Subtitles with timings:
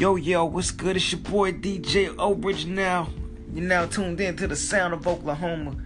[0.00, 0.96] Yo, yo, what's good?
[0.96, 3.08] It's your boy DJ Original now.
[3.52, 5.76] You're now tuned in to the sound of Oklahoma.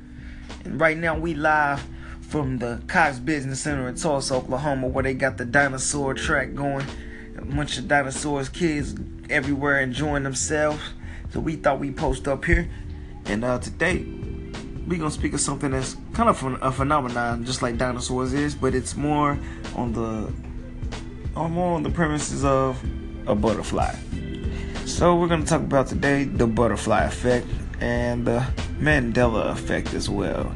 [0.65, 1.85] And right now we live
[2.21, 6.87] from the Cox Business Center in Tulsa, Oklahoma, where they got the dinosaur track going.
[7.37, 8.95] A bunch of dinosaurs, kids
[9.31, 10.81] everywhere enjoying themselves.
[11.33, 12.71] So we thought we'd post up here.
[13.25, 14.07] And uh, today,
[14.87, 18.77] we gonna speak of something that's kind of a phenomenon, just like dinosaurs is, but
[18.77, 19.37] it's more
[19.75, 20.33] on the
[21.35, 22.81] more on the premises of
[23.27, 23.95] a butterfly.
[24.87, 27.47] So we're gonna talk about today the butterfly effect
[27.81, 28.47] and the
[28.79, 30.53] Mandela effect as well.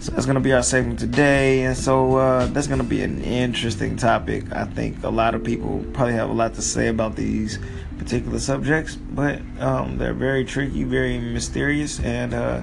[0.00, 3.96] So that's gonna be our segment today, and so uh, that's gonna be an interesting
[3.96, 4.44] topic.
[4.52, 7.58] I think a lot of people probably have a lot to say about these
[7.98, 12.60] particular subjects, but um, they're very tricky, very mysterious, and uh,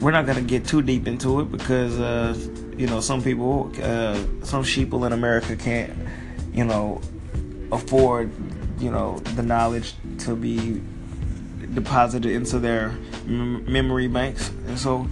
[0.00, 2.34] we're not gonna get too deep into it because uh,
[2.76, 5.92] you know some people, uh, some sheeple in America can't,
[6.54, 7.00] you know,
[7.72, 8.30] afford,
[8.78, 10.80] you know, the knowledge to be
[11.74, 12.90] deposited into their
[13.26, 15.06] memory banks, and so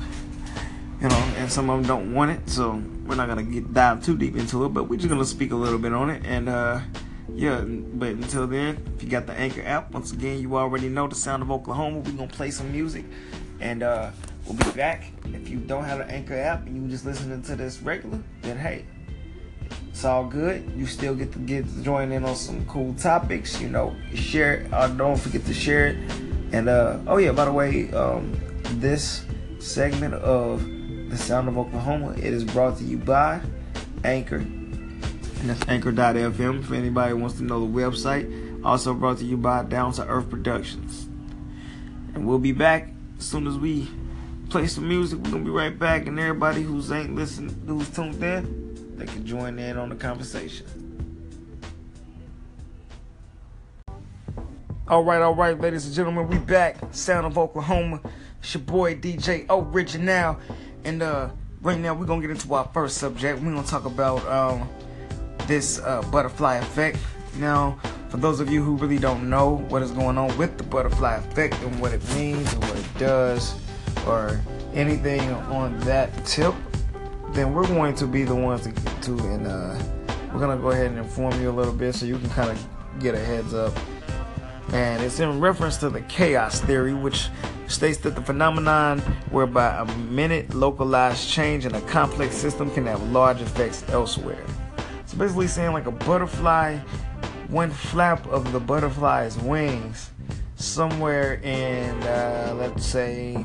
[1.01, 2.49] you know, and some of them don't want it.
[2.49, 5.53] So we're not gonna get dive too deep into it, but we're just gonna speak
[5.53, 6.25] a little bit on it.
[6.25, 6.81] And uh,
[7.34, 11.07] yeah, but until then, if you got the Anchor app, once again, you already know
[11.07, 11.99] the sound of Oklahoma.
[11.99, 13.05] We're gonna play some music,
[13.61, 14.11] and uh,
[14.47, 15.12] we'll be back.
[15.27, 18.57] If you don't have the Anchor app and you just listening to this regular, then
[18.57, 18.84] hey,
[19.97, 20.71] it's all good.
[20.77, 23.59] You still get to get to join in on some cool topics.
[23.63, 24.71] You know, share it.
[24.71, 25.97] Uh, don't forget to share it.
[26.53, 28.39] And uh, oh yeah, by the way, um,
[28.73, 29.25] this
[29.59, 30.63] segment of
[31.09, 32.13] the Sound of Oklahoma.
[32.13, 33.41] It is brought to you by
[34.05, 34.37] Anchor.
[34.37, 38.63] And that's anchor.fm if anybody wants to know the website.
[38.67, 41.05] Also brought to you by Down to Earth Productions.
[42.13, 43.89] And we'll be back as soon as we
[44.51, 45.21] play some music.
[45.25, 48.66] We're gonna be right back, and everybody who's ain't listening, who's tuned in,
[48.97, 50.67] they can join in on the conversation.
[54.89, 56.77] All right, all right, ladies and gentlemen, we back.
[56.93, 58.01] Sound of Oklahoma.
[58.41, 60.39] It's your boy DJ Original.
[60.85, 61.31] And uh,
[61.61, 63.43] right now we're gonna get into our first subject.
[63.43, 64.69] We're gonna talk about um,
[65.49, 66.99] this uh, butterfly effect.
[67.39, 70.65] Now, for those of you who really don't know what is going on with the
[70.65, 73.56] butterfly effect and what it means and what it does,
[74.06, 74.41] or
[74.73, 76.55] anything on that tip,
[77.31, 78.72] then we're going to be the ones to,
[79.03, 79.78] to and uh,
[80.32, 82.69] we're gonna go ahead and inform you a little bit so you can kind of
[83.00, 83.72] get a heads up.
[84.72, 87.28] And it's in reference to the chaos theory, which
[87.69, 89.00] states that the phenomenon
[89.31, 94.44] whereby a minute localized change in a complex system can have large effects elsewhere.
[95.06, 96.78] So basically saying like a butterfly,
[97.48, 100.10] one flap of the butterfly's wings
[100.56, 103.44] somewhere in uh, let's say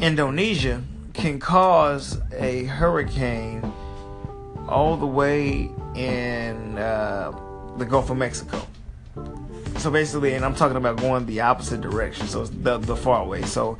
[0.00, 0.82] Indonesia
[1.14, 3.72] can cause a hurricane
[4.68, 7.32] all the way in uh,
[7.78, 8.66] the Gulf of Mexico
[9.84, 13.26] so basically, and I'm talking about going the opposite direction, so it's the, the far
[13.26, 13.42] way.
[13.42, 13.76] So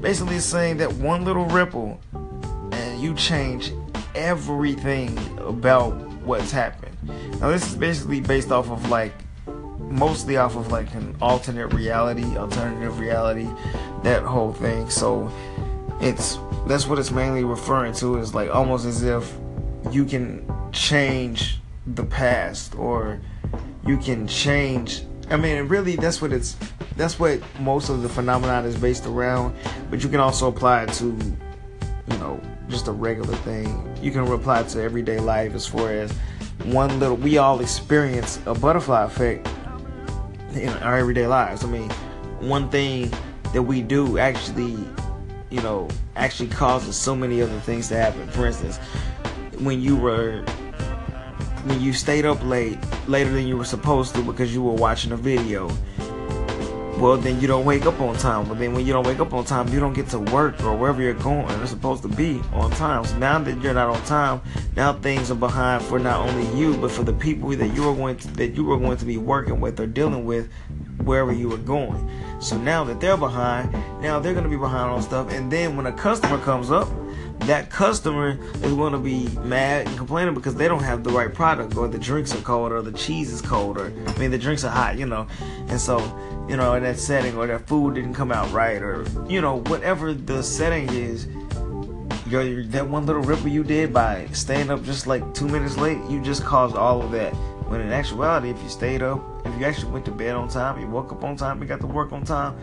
[0.00, 2.00] basically, saying that one little ripple,
[2.72, 3.72] and you change
[4.16, 5.92] everything about
[6.24, 6.96] what's happened.
[7.40, 9.12] Now, this is basically based off of like,
[9.78, 13.48] mostly off of like an alternate reality, alternative reality,
[14.02, 14.90] that whole thing.
[14.90, 15.30] So
[16.00, 19.34] it's that's what it's mainly referring to is like almost as if
[19.90, 23.20] you can change the past or
[23.86, 26.56] you can change I mean, really, that's what it's.
[26.96, 29.56] That's what most of the phenomenon is based around.
[29.90, 33.92] But you can also apply it to, you know, just a regular thing.
[34.00, 36.12] You can apply it to everyday life as far as
[36.64, 37.16] one little.
[37.16, 39.48] We all experience a butterfly effect
[40.54, 41.64] in our everyday lives.
[41.64, 41.90] I mean,
[42.38, 43.12] one thing
[43.52, 44.76] that we do actually,
[45.50, 48.26] you know, actually causes so many other things to happen.
[48.28, 48.78] For instance,
[49.58, 50.44] when you were
[51.64, 55.10] when you stayed up late, later than you were supposed to because you were watching
[55.10, 55.68] a video,
[56.98, 58.48] well, then you don't wake up on time.
[58.48, 60.74] But then when you don't wake up on time, you don't get to work or
[60.76, 61.46] wherever you're going.
[61.48, 63.04] You're supposed to be on time.
[63.04, 64.40] So now that you're not on time,
[64.76, 67.94] now things are behind for not only you, but for the people that you are
[67.94, 70.48] going to that you are going to be working with or dealing with
[71.06, 72.10] wherever you were going.
[72.40, 73.72] So now that they're behind,
[74.02, 75.32] now they're going to be behind on stuff.
[75.32, 76.88] And then when a customer comes up,
[77.40, 81.32] that customer is going to be mad and complaining because they don't have the right
[81.32, 84.38] product or the drinks are cold or the cheese is cold or I mean the
[84.38, 85.26] drinks are hot, you know.
[85.68, 85.98] And so,
[86.48, 89.60] you know, in that setting or their food didn't come out right or you know,
[89.60, 91.28] whatever the setting is,
[92.26, 95.98] your that one little ripple you did by staying up just like 2 minutes late,
[96.10, 97.34] you just caused all of that.
[97.68, 100.80] When in actuality, if you stayed up, if you actually went to bed on time,
[100.80, 102.56] you woke up on time, you got to work on time,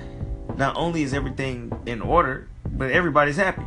[0.57, 3.63] not only is everything in order, but everybody's happy.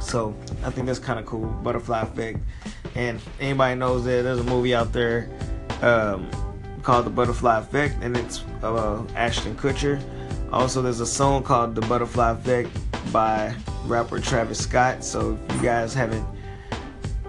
[0.00, 1.46] So I think that's kind of cool.
[1.46, 2.38] Butterfly effect.
[2.94, 5.30] And anybody knows that there's a movie out there
[5.82, 6.30] um,
[6.82, 10.02] called The Butterfly Effect, and it's uh, Ashton Kutcher.
[10.52, 12.70] Also, there's a song called The Butterfly Effect
[13.12, 13.54] by
[13.86, 15.02] rapper Travis Scott.
[15.02, 16.26] So if you guys haven't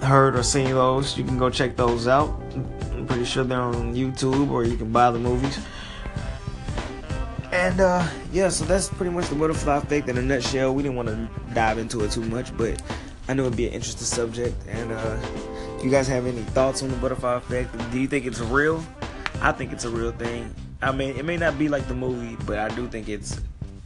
[0.02, 2.40] heard or seen those, you can go check those out.
[3.06, 5.60] I'm pretty sure they're on YouTube or you can buy the movies.
[7.52, 10.74] And uh, yeah, so that's pretty much the butterfly effect in a nutshell.
[10.74, 12.82] We didn't want to dive into it too much, but
[13.28, 14.56] I know it'd be an interesting subject.
[14.68, 15.20] And uh,
[15.78, 18.84] if you guys have any thoughts on the butterfly effect, do you think it's real?
[19.40, 20.52] I think it's a real thing.
[20.82, 23.40] I mean, it may not be like the movie, but I do think it's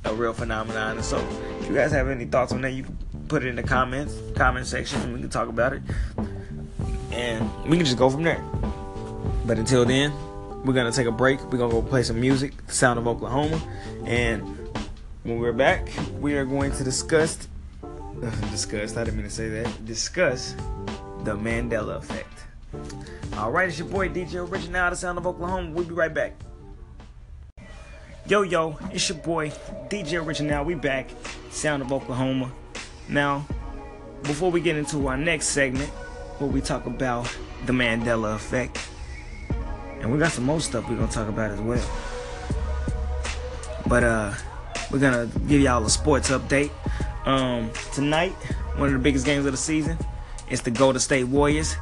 [0.06, 0.96] a real phenomenon.
[0.96, 1.18] And so,
[1.60, 4.16] if you guys have any thoughts on that, you can put it in the comments,
[4.38, 5.82] comment section, and we can talk about it.
[7.12, 8.42] And we can just go from there.
[9.50, 10.14] But until then,
[10.64, 11.42] we're gonna take a break.
[11.52, 13.60] We're gonna go play some music, the sound of Oklahoma,
[14.06, 14.44] and
[15.24, 17.48] when we're back, we are going to discuss
[18.52, 18.96] discuss.
[18.96, 19.86] I didn't mean to say that.
[19.88, 20.56] Discuss
[21.24, 22.46] the Mandela effect.
[23.38, 25.72] All right, it's your boy DJ Original, the sound of Oklahoma.
[25.72, 26.36] We'll be right back.
[28.28, 29.50] Yo, yo, it's your boy
[29.90, 30.64] DJ Original.
[30.64, 31.10] We back,
[31.50, 32.52] sound of Oklahoma.
[33.08, 33.48] Now,
[34.22, 35.90] before we get into our next segment,
[36.38, 37.36] where we talk about
[37.66, 38.78] the Mandela effect,
[40.00, 41.84] and we got some more stuff we're gonna talk about as well.
[43.88, 44.34] But uh,
[44.92, 46.72] we're gonna give y'all a sports update.
[47.26, 48.32] Um, tonight,
[48.76, 49.98] one of the biggest games of the season,
[50.50, 51.76] is the Golden State Warriors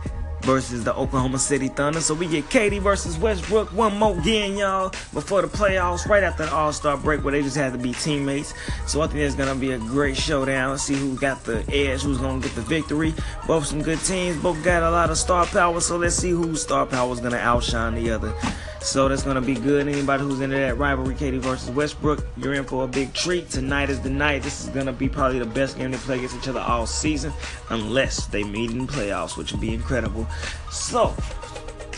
[0.48, 2.00] versus the Oklahoma City Thunder.
[2.00, 6.46] So we get KD versus Westbrook one more game, y'all, before the playoffs, right after
[6.46, 8.54] the All Star break, where they just had to be teammates.
[8.88, 10.72] So I think it's gonna be a great showdown.
[10.72, 13.14] Let's see who got the edge, who's gonna get the victory.
[13.46, 15.82] Both some good teams, both got a lot of star power.
[15.82, 18.34] So let's see whose star power is gonna outshine the other.
[18.82, 19.88] So that's gonna be good.
[19.88, 23.50] Anybody who's into that rivalry, KD versus Westbrook, you're in for a big treat.
[23.50, 24.44] Tonight is the night.
[24.44, 27.34] This is gonna be probably the best game they play against each other all season,
[27.70, 30.28] unless they meet in playoffs, which would be incredible.
[30.72, 31.14] So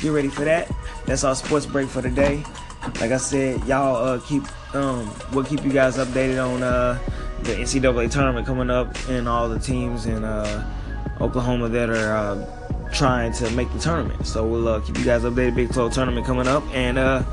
[0.02, 0.72] get ready for that.
[1.06, 2.44] That's our sports break for today.
[3.00, 4.44] Like I said, y'all uh, keep
[4.74, 6.98] um, we'll keep you guys updated on uh,
[7.44, 10.66] the NCAA tournament coming up and all the teams in uh,
[11.20, 12.59] Oklahoma that are.
[12.92, 14.26] Trying to make the tournament.
[14.26, 15.56] So we'll uh, keep you guys updated.
[15.56, 17.24] Big Flow tournament coming up, and uh,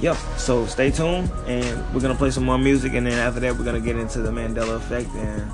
[0.00, 0.16] yep.
[0.36, 3.64] So stay tuned, and we're gonna play some more music, and then after that, we're
[3.64, 5.50] gonna get into the Mandela effect, and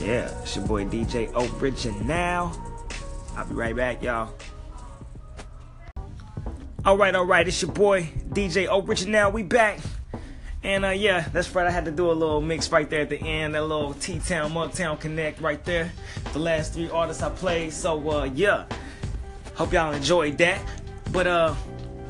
[0.00, 2.52] yeah, it's your boy DJ Original.
[3.36, 4.32] I'll be right back, y'all.
[6.84, 9.32] All right, all right, it's your boy DJ Original.
[9.32, 9.80] We back.
[10.64, 11.66] And uh, yeah, that's right.
[11.66, 14.18] I had to do a little mix right there at the end, that little T
[14.18, 15.92] Town Motown Connect right there.
[16.32, 17.74] The last three artists I played.
[17.74, 18.64] So uh, yeah,
[19.54, 20.60] hope y'all enjoyed that.
[21.12, 21.54] But uh,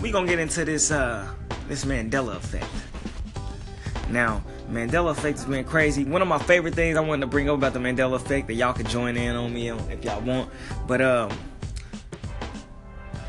[0.00, 1.28] we gonna get into this uh,
[1.66, 2.66] this Mandela effect.
[4.08, 6.04] Now, Mandela effect has been crazy.
[6.04, 8.54] One of my favorite things I wanted to bring up about the Mandela effect that
[8.54, 10.48] y'all could join in on me if y'all want.
[10.86, 11.36] But um,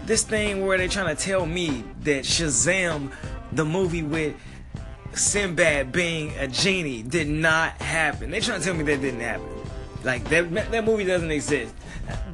[0.06, 3.12] this thing where they're trying to tell me that Shazam,
[3.52, 4.36] the movie with
[5.16, 8.32] Sinbad being a genie did not happen.
[8.32, 9.48] They trying to tell me that didn't happen.
[10.04, 11.74] Like that that movie doesn't exist.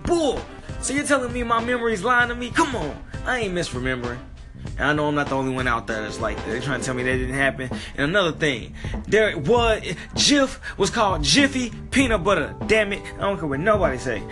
[0.04, 0.42] Bull.
[0.82, 2.50] So you're telling me my memory's lying to me?
[2.50, 3.04] Come on.
[3.26, 4.20] I ain't misremembering.
[4.78, 6.48] And I know I'm not the only one out there that's like that.
[6.48, 7.70] They're trying to tell me that didn't happen.
[7.98, 8.74] And another thing,
[9.08, 9.82] there was
[10.16, 12.56] Jif was called Jiffy Peanut Butter.
[12.68, 13.02] Damn it.
[13.16, 14.24] I don't care what nobody say.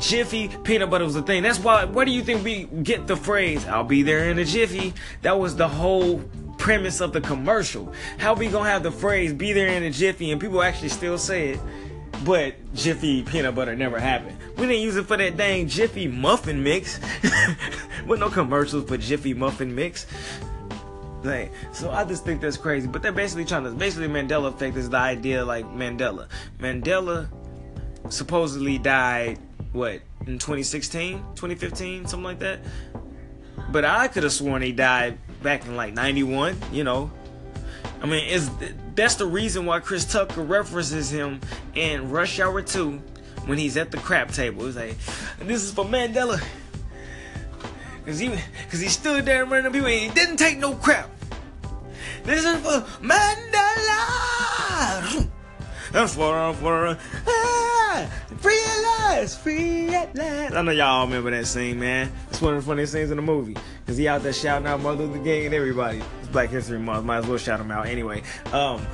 [0.00, 1.42] Jiffy peanut butter was the thing.
[1.42, 1.84] That's why.
[1.84, 4.92] Where do you think we get the phrase "I'll be there in a jiffy"?
[5.22, 6.22] That was the whole
[6.64, 7.92] premise of the commercial.
[8.16, 11.18] How we gonna have the phrase "be there in a jiffy" and people actually still
[11.18, 11.60] say it,
[12.24, 14.38] but Jiffy peanut butter never happened.
[14.56, 16.98] We didn't use it for that dang Jiffy muffin mix.
[18.06, 20.06] With no commercials for Jiffy muffin mix.
[21.22, 22.88] Like, so I just think that's crazy.
[22.88, 26.28] But they're basically trying to basically Mandela effect is the idea like Mandela.
[26.58, 27.28] Mandela
[28.08, 29.38] supposedly died
[29.72, 32.60] what in 2016, 2015, something like that.
[33.70, 37.12] But I could have sworn he died back in like 91, you know.
[38.02, 38.50] I mean, is
[38.96, 41.40] that's the reason why Chris Tucker references him
[41.74, 42.90] in Rush Hour 2
[43.46, 44.66] when he's at the crap table.
[44.66, 44.96] He's like,
[45.38, 46.42] this is for Mandela.
[48.04, 48.28] Cause he,
[48.70, 51.08] cause he stood there and ran people and he didn't take no crap.
[52.24, 54.40] This is for Mandela.
[55.92, 56.98] That's for, for
[58.38, 60.54] free at last, free at last.
[60.54, 62.12] I know y'all remember that scene, man.
[62.28, 63.56] It's one of the funniest scenes in the movie.
[63.86, 66.02] Cause he out there shouting out Martin Luther King and everybody.
[66.20, 67.04] It's Black History Month.
[67.04, 68.22] Might as well shout him out anyway.
[68.52, 68.86] Um,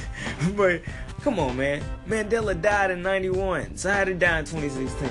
[0.56, 0.82] but
[1.20, 1.82] come on, man.
[2.08, 3.76] Mandela died in '91.
[3.76, 5.08] So how did he die in 2016?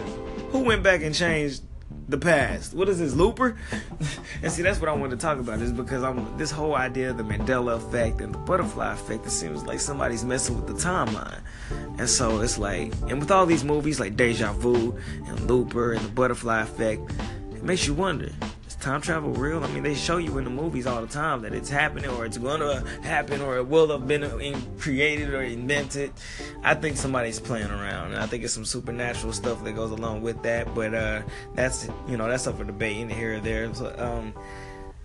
[0.52, 1.64] Who went back and changed
[2.12, 2.74] the past.
[2.74, 3.58] What is this, Looper?
[4.44, 7.10] and see, that's what I want to talk about is because I'm this whole idea
[7.10, 9.26] of the Mandela effect and the butterfly effect.
[9.26, 11.42] It seems like somebody's messing with the timeline,
[11.98, 16.04] and so it's like, and with all these movies like Deja Vu and Looper and
[16.04, 17.02] the butterfly effect,
[17.54, 18.32] it makes you wonder:
[18.68, 19.64] is time travel real?
[19.64, 22.26] I mean, they show you in the movies all the time that it's happening or
[22.26, 24.24] it's gonna happen or it will have been
[24.80, 26.12] created or invented.
[26.64, 30.22] I think somebody's playing around, and I think it's some supernatural stuff that goes along
[30.22, 30.74] with that.
[30.74, 31.22] But uh,
[31.54, 33.74] that's you know that's up for debate in here or there.
[33.74, 34.34] So, um,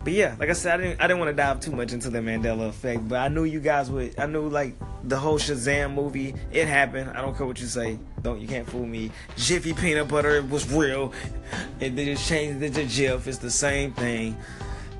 [0.06, 2.10] but yeah, like I said, I didn't I didn't want to dive too much into
[2.10, 4.16] the Mandela effect, but I knew you guys would.
[4.16, 7.10] I knew like the whole Shazam movie, it happened.
[7.10, 7.98] I don't care what you say.
[8.22, 9.10] Don't you can't fool me.
[9.36, 11.12] Jiffy peanut butter was real,
[11.80, 13.26] and they just changed it to Jif.
[13.26, 14.36] It's the same thing.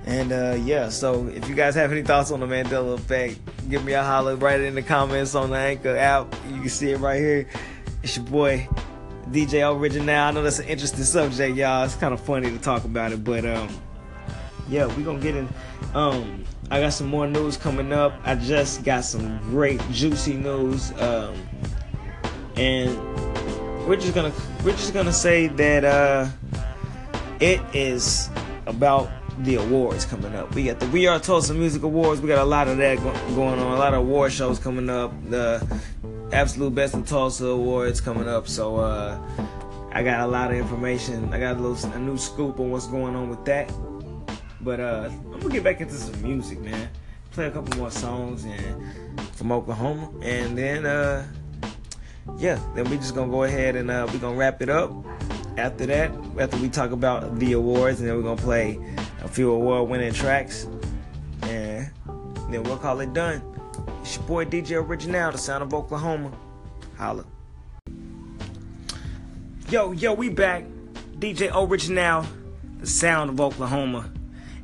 [0.06, 3.38] And uh, yeah, so if you guys have any thoughts on the Mandela effect,
[3.70, 4.34] give me a holler.
[4.34, 6.34] Write it in the comments on the Anchor app.
[6.50, 7.48] You can see it right here.
[8.02, 8.68] It's your boy
[9.30, 10.16] DJ Original.
[10.16, 11.84] I know that's an interesting subject, y'all.
[11.84, 13.68] It's kind of funny to talk about it, but um
[14.68, 15.48] yeah, we gonna get in.
[15.94, 18.14] Um, I got some more news coming up.
[18.24, 20.92] I just got some great juicy news.
[21.00, 21.34] Um,
[22.56, 22.96] and
[23.86, 24.32] we're just gonna
[24.64, 26.28] we're just gonna say that uh,
[27.40, 28.30] it is
[28.66, 30.54] about the awards coming up.
[30.54, 32.20] We got the We Are Tulsa Music Awards.
[32.20, 33.72] We got a lot of that go- going on.
[33.72, 35.12] A lot of award shows coming up.
[35.28, 35.64] The
[36.32, 38.48] Absolute Best of Tulsa Awards coming up.
[38.48, 39.18] So uh,
[39.92, 41.32] I got a lot of information.
[41.32, 43.70] I got a little a new scoop on what's going on with that.
[44.60, 46.88] But uh, I'm gonna get back into some music, man.
[47.32, 51.26] Play a couple more songs and from Oklahoma, and then uh,
[52.38, 54.92] yeah, then we just gonna go ahead and uh, we gonna wrap it up.
[55.58, 58.78] After that, after we talk about the awards, and then we're gonna play
[59.22, 60.66] a few award-winning tracks,
[61.42, 61.90] and
[62.50, 63.42] then we'll call it done.
[64.00, 66.32] It's your boy DJ Original, the sound of Oklahoma.
[66.96, 67.24] Holla.
[69.68, 70.64] Yo, yo, we back.
[71.18, 72.24] DJ Original,
[72.78, 74.10] the sound of Oklahoma.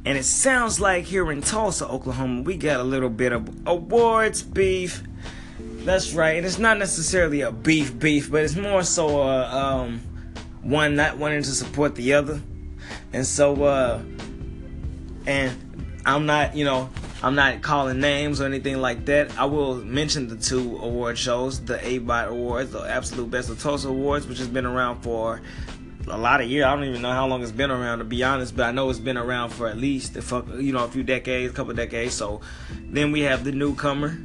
[0.05, 4.43] And it sounds like here in Tulsa, Oklahoma, we got a little bit of awards
[4.43, 5.03] beef.
[5.85, 6.37] That's right.
[6.37, 10.01] And it's not necessarily a beef beef, but it's more so uh, um,
[10.63, 12.41] one not wanting to support the other.
[13.13, 14.03] And so, uh,
[15.27, 16.91] and I'm not, you know,
[17.23, 19.39] I'm not calling names or anything like that.
[19.39, 23.89] I will mention the two award shows, the ABOT Awards, the Absolute Best of Tulsa
[23.89, 25.41] Awards, which has been around for
[26.13, 26.67] a lot of years.
[26.67, 28.91] I don't even know how long it's been around to be honest, but I know
[28.91, 32.15] it's been around for at least a you know a few decades, a couple decades.
[32.15, 32.43] So
[32.91, 34.19] then we have the newcomer,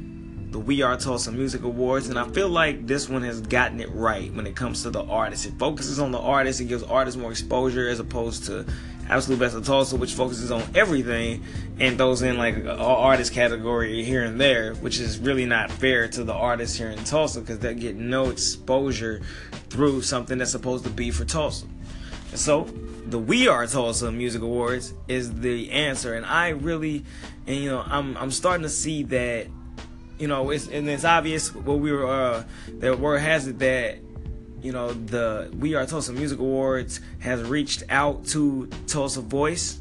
[0.50, 3.90] the We Are Tulsa Music Awards, and I feel like this one has gotten it
[3.90, 5.46] right when it comes to the artists.
[5.46, 8.66] It focuses on the artists, it gives artists more exposure as opposed to
[9.08, 11.42] Absolute Best of Tulsa, which focuses on everything
[11.80, 16.06] and throws in like an artist category here and there, which is really not fair
[16.08, 19.22] to the artists here in Tulsa because they get no exposure
[19.70, 21.64] through something that's supposed to be for Tulsa.
[22.34, 22.64] So,
[23.06, 27.04] the We Are Tulsa Music Awards is the answer, and I really,
[27.46, 29.46] and you know, I'm I'm starting to see that,
[30.18, 32.44] you know, it's and it's obvious what we were uh,
[32.80, 33.98] that word has it that
[34.62, 39.80] you know, the We Are Tulsa Music Awards has reached out to Tulsa Voice,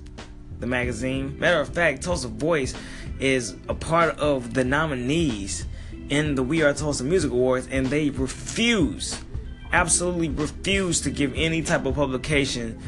[0.59, 1.37] the magazine.
[1.39, 2.73] Matter of fact, Tulsa Voice
[3.19, 5.65] is a part of the nominees
[6.09, 9.19] in the We Are Tulsa Music Awards, and they refuse,
[9.71, 12.79] absolutely refuse to give any type of publication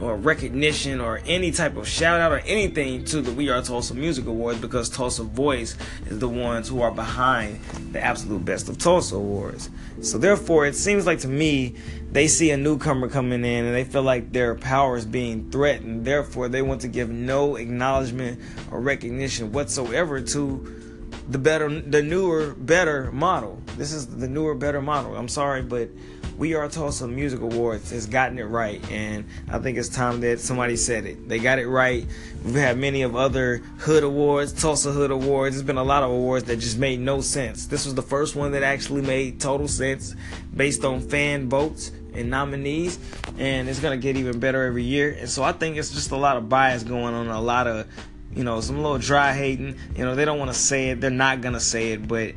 [0.00, 3.94] or recognition or any type of shout out or anything to the We Are Tulsa
[3.94, 7.60] Music Awards because Tulsa Voice is the ones who are behind
[7.92, 9.70] the absolute best of Tulsa Awards.
[10.02, 11.76] So therefore, it seems like to me
[12.10, 16.04] they see a newcomer coming in and they feel like their power is being threatened.
[16.04, 18.40] Therefore, they want to give no acknowledgement
[18.70, 20.83] or recognition whatsoever to
[21.28, 23.60] the better, the newer, better model.
[23.76, 25.16] This is the newer, better model.
[25.16, 25.88] I'm sorry, but
[26.36, 30.40] we Are Tulsa Music Awards has gotten it right, and I think it's time that
[30.40, 31.28] somebody said it.
[31.28, 32.04] They got it right.
[32.44, 35.54] We've had many of other Hood Awards, Tulsa Hood Awards.
[35.54, 37.66] There's been a lot of awards that just made no sense.
[37.66, 40.16] This was the first one that actually made total sense
[40.54, 42.98] based on fan votes and nominees,
[43.38, 45.16] and it's gonna get even better every year.
[45.18, 47.86] And so I think it's just a lot of bias going on, a lot of
[48.34, 49.76] you know, some little dry hating.
[49.96, 51.00] You know, they don't want to say it.
[51.00, 52.34] They're not gonna say it, but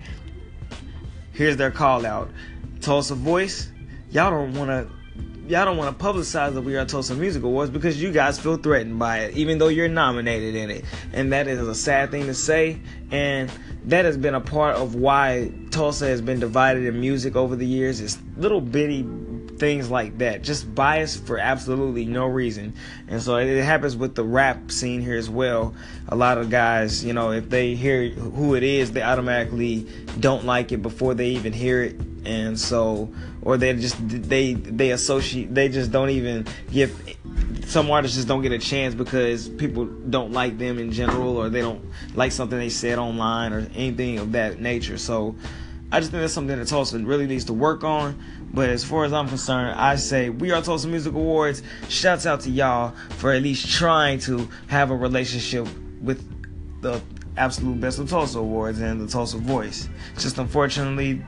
[1.34, 2.30] here's their call out.
[2.82, 3.72] Tulsa Voice,
[4.12, 4.90] y'all don't want to
[5.48, 8.58] y'all don't want to publicize that We Are Tulsa Music Awards because you guys feel
[8.58, 10.84] threatened by it, even though you're nominated in it.
[11.14, 12.82] And that is a sad thing to say.
[13.12, 13.50] And
[13.86, 17.66] that has been a part of why Tulsa has been divided in music over the
[17.66, 18.02] years.
[18.02, 19.04] It's little bitty
[19.58, 22.74] things like that, just bias for absolutely no reason.
[23.08, 25.76] And so it happens with the rap scene here as well.
[26.10, 29.88] A lot of guys, you know, if they hear who it is, they automatically
[30.20, 33.10] don't like it before they even hear it and so
[33.42, 37.02] or they just they they associate they just don't even give
[37.66, 41.50] some artists just don't get a chance because people don't like them in general or
[41.50, 41.84] they don't
[42.16, 45.36] like something they said online or anything of that nature so
[45.92, 48.22] I just think that's something that Tulsa really needs to work on.
[48.54, 51.64] But as far as I'm concerned, I say we are Tulsa Music Awards.
[51.90, 55.68] Shouts out to y'all for at least trying to have a relationship
[56.02, 56.24] with
[56.82, 57.02] the
[57.38, 59.88] absolute best of Tulsa Awards and the Tulsa Voice.
[60.18, 61.22] Just unfortunately,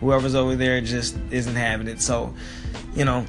[0.00, 2.00] whoever's over there just isn't having it.
[2.00, 2.34] So,
[2.94, 3.26] you know,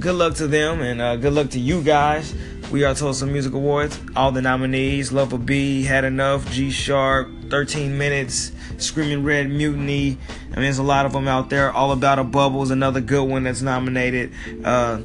[0.00, 2.34] good luck to them and uh, good luck to you guys.
[2.70, 3.98] We are Tulsa Music Awards.
[4.14, 10.18] All the nominees: Lover B, Had Enough, G Sharp, 13 Minutes, Screaming Red Mutiny.
[10.28, 11.72] I mean, there's a lot of them out there.
[11.72, 14.34] All About a Bubble is another good one that's nominated.
[14.62, 15.00] Uh,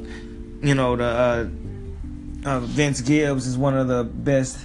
[0.60, 1.04] you know, the
[2.44, 4.58] uh, uh, Vince Gibbs is one of the best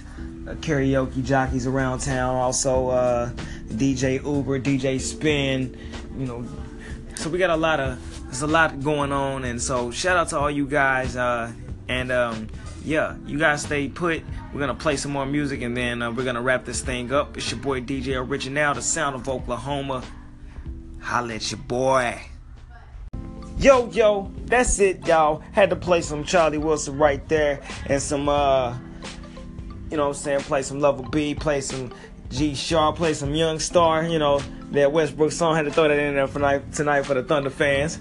[0.46, 2.36] uh, karaoke jockeys around town.
[2.36, 3.30] Also, uh,
[3.68, 5.74] DJ Uber, DJ Spin.
[6.18, 6.46] You know,
[7.14, 10.28] so we got a lot of there's a lot going on, and so shout out
[10.28, 11.16] to all you guys.
[11.16, 11.50] Uh,
[11.88, 12.48] and um,
[12.84, 14.22] yeah, you guys stay put.
[14.52, 17.36] We're gonna play some more music, and then uh, we're gonna wrap this thing up.
[17.36, 20.02] It's your boy DJ Original, the sound of Oklahoma.
[21.00, 22.20] Holla at your boy.
[23.58, 25.42] Yo, yo, that's it, y'all.
[25.52, 28.76] Had to play some Charlie Wilson right there, and some uh
[29.90, 31.92] you know what I'm saying, play some Lover B, play some
[32.30, 35.56] G Sharp, play some Young Star, you know, that Westbrook song.
[35.56, 37.98] Had to throw that in there for night, tonight for the Thunder fans.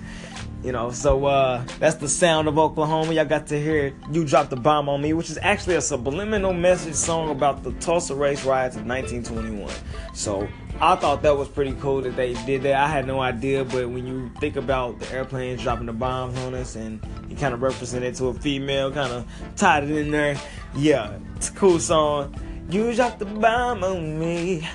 [0.62, 3.14] You know, so uh, that's the sound of Oklahoma.
[3.14, 6.52] Y'all got to hear You Dropped the Bomb on Me, which is actually a subliminal
[6.52, 9.74] message song about the Tulsa race riots of 1921.
[10.14, 10.50] So
[10.82, 12.76] I thought that was pretty cool that they did that.
[12.76, 16.54] I had no idea, but when you think about the airplanes dropping the bombs on
[16.54, 17.00] us and
[17.30, 19.26] you kind of represent it to a female, kind of
[19.56, 20.36] tied it in there,
[20.76, 22.36] yeah, it's a cool song.
[22.70, 24.68] You dropped the bomb on me,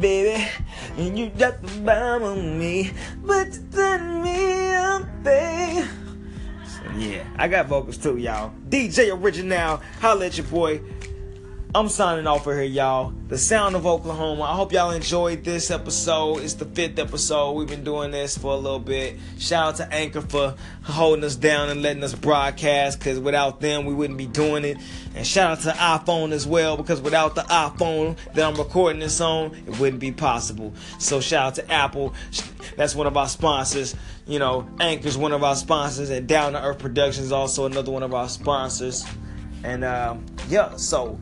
[0.00, 0.46] baby.
[0.98, 2.92] And you dropped the bomb on me,
[3.24, 4.53] but you turned me
[5.24, 5.86] babe.
[6.66, 8.52] So yeah, I got vocals too, y'all.
[8.68, 10.80] DJ Original, holla at your boy.
[11.76, 13.12] I'm signing off for here, y'all.
[13.26, 14.42] The sound of Oklahoma.
[14.42, 16.42] I hope y'all enjoyed this episode.
[16.42, 17.54] It's the fifth episode.
[17.54, 19.18] We've been doing this for a little bit.
[19.40, 20.54] Shout out to Anchor for
[20.84, 24.76] holding us down and letting us broadcast, because without them, we wouldn't be doing it.
[25.16, 29.20] And shout out to iPhone as well, because without the iPhone that I'm recording this
[29.20, 30.72] on, it wouldn't be possible.
[31.00, 32.14] So shout out to Apple.
[32.76, 33.96] That's one of our sponsors.
[34.28, 38.04] You know, Anchor's one of our sponsors, and Down to Earth Productions also another one
[38.04, 39.04] of our sponsors.
[39.64, 40.14] And uh,
[40.48, 41.18] yeah, so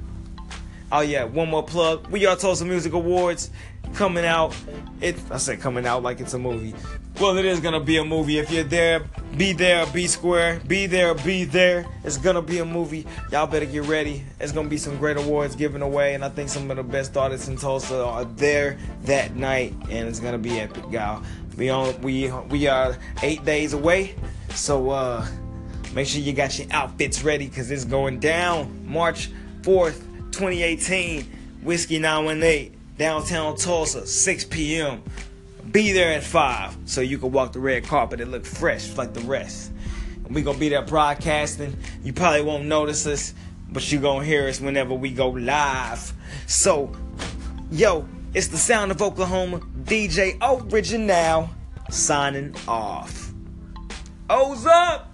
[0.94, 2.06] Oh yeah, one more plug.
[2.08, 3.48] We are Tulsa Music Awards
[3.94, 4.54] coming out.
[5.00, 6.74] It I said coming out like it's a movie.
[7.18, 8.38] Well, it is gonna be a movie.
[8.38, 9.02] If you're there,
[9.38, 10.60] be there, be square.
[10.66, 11.86] Be there, be there.
[12.04, 13.06] It's gonna be a movie.
[13.30, 14.22] Y'all better get ready.
[14.38, 17.16] It's gonna be some great awards given away, and I think some of the best
[17.16, 21.22] artists in Tulsa are there that night, and it's gonna be epic, y'all.
[21.56, 24.14] We on we we are eight days away,
[24.50, 25.26] so uh,
[25.94, 29.30] make sure you got your outfits ready because it's going down March
[29.62, 35.02] 4th 2018, Whiskey 918, downtown Tulsa, 6 p.m.
[35.70, 39.14] Be there at 5 so you can walk the red carpet and look fresh like
[39.14, 39.72] the rest.
[40.28, 41.76] We gonna be there broadcasting.
[42.02, 43.34] You probably won't notice us,
[43.70, 46.12] but you gonna hear us whenever we go live.
[46.46, 46.92] So,
[47.70, 51.50] yo, it's the sound of Oklahoma, DJ Original,
[51.90, 53.32] signing off.
[54.30, 55.11] O's up!